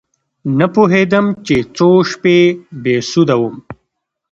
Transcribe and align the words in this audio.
نه 0.59 0.65
پوهېدم 0.73 1.25
چې 1.45 1.55
څو 1.77 1.89
شپې 2.11 2.37
بې 2.83 2.95
سده 3.11 3.35
وم. 3.41 3.55